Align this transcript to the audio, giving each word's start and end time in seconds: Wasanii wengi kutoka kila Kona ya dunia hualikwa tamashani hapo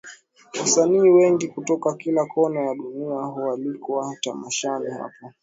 Wasanii 0.59 1.09
wengi 1.09 1.47
kutoka 1.47 1.93
kila 1.95 2.25
Kona 2.25 2.61
ya 2.61 2.75
dunia 2.75 3.15
hualikwa 3.21 4.17
tamashani 4.21 4.91
hapo 4.91 5.33